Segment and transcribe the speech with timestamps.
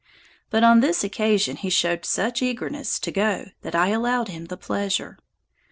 [0.49, 4.57] But on this occasion he showed such eagerness to go that I allowed him the
[4.57, 5.19] pleasure.